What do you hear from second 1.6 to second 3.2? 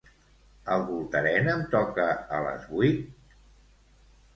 toca a les vuit?